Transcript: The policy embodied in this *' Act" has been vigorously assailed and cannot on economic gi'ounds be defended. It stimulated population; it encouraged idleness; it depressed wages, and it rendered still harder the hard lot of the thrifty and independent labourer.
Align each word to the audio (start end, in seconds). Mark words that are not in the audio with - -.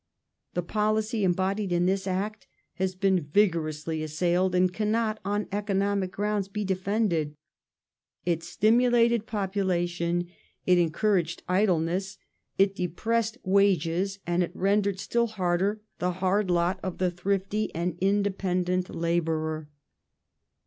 The 0.55 0.63
policy 0.63 1.23
embodied 1.23 1.71
in 1.71 1.85
this 1.85 2.07
*' 2.07 2.07
Act" 2.07 2.47
has 2.77 2.95
been 2.95 3.21
vigorously 3.21 4.01
assailed 4.01 4.55
and 4.55 4.73
cannot 4.73 5.19
on 5.23 5.45
economic 5.51 6.13
gi'ounds 6.15 6.51
be 6.51 6.65
defended. 6.65 7.35
It 8.25 8.41
stimulated 8.41 9.27
population; 9.27 10.27
it 10.65 10.79
encouraged 10.79 11.43
idleness; 11.47 12.17
it 12.57 12.75
depressed 12.75 13.37
wages, 13.43 14.17
and 14.25 14.41
it 14.41 14.55
rendered 14.55 14.99
still 14.99 15.27
harder 15.27 15.81
the 15.99 16.13
hard 16.13 16.49
lot 16.49 16.79
of 16.81 16.97
the 16.97 17.11
thrifty 17.11 17.69
and 17.75 17.95
independent 18.01 18.89
labourer. 18.89 19.69